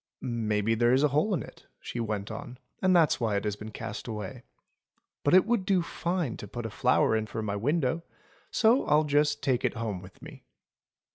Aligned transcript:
"Maybe 0.19 0.73
there 0.73 0.93
is 0.93 1.03
a 1.03 1.09
hole 1.09 1.31
in 1.35 1.43
it," 1.43 1.67
she 1.79 1.99
went 1.99 2.31
on, 2.31 2.57
"and 2.81 2.95
that's 2.95 3.19
why 3.19 3.35
it 3.35 3.43
has 3.43 3.55
been 3.55 3.69
cast 3.69 4.07
away. 4.07 4.41
But 5.23 5.35
it 5.35 5.45
would 5.45 5.63
do 5.63 5.83
fine 5.83 6.37
to 6.37 6.47
put 6.47 6.65
a 6.65 6.71
flower 6.71 7.15
in 7.15 7.27
for 7.27 7.43
my 7.43 7.55
window; 7.55 8.01
so 8.49 8.83
I'll 8.87 9.03
just 9.03 9.43
take 9.43 9.63
it 9.63 9.75
home 9.75 10.01
with 10.01 10.19
me." 10.19 10.43